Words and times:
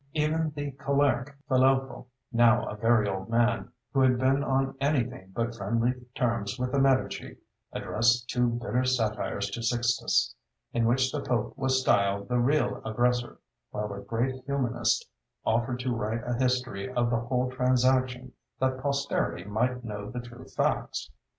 Even 0.13 0.51
the 0.55 0.71
choleric 0.71 1.35
Filelfo, 1.47 2.07
now 2.31 2.67
a 2.67 2.75
very 2.75 3.07
old 3.07 3.29
man, 3.29 3.71
who 3.93 3.99
had 4.01 4.17
been 4.17 4.43
on 4.43 4.75
anything 4.81 5.31
but 5.31 5.53
friendly 5.55 5.93
terms 6.15 6.57
with 6.57 6.71
the 6.71 6.79
Medici, 6.79 7.37
addressed 7.71 8.27
two 8.27 8.47
bitter 8.49 8.83
satires 8.83 9.51
to 9.51 9.61
Sixtus, 9.61 10.33
in 10.73 10.85
which 10.87 11.11
the 11.11 11.21
Pope 11.21 11.55
was 11.55 11.79
styled 11.79 12.29
the 12.29 12.39
real 12.39 12.81
aggressor, 12.83 13.37
while 13.69 13.89
the 13.89 14.01
great 14.01 14.43
humanist 14.45 15.07
offered 15.45 15.79
to 15.81 15.95
write 15.95 16.23
a 16.27 16.33
history 16.33 16.91
of 16.91 17.11
the 17.11 17.19
whole 17.19 17.51
transaction, 17.51 18.31
that 18.59 18.79
posterity 18.81 19.43
might 19.43 19.83
know 19.83 20.09
the 20.09 20.19
true 20.21 20.45
facts. 20.45 21.11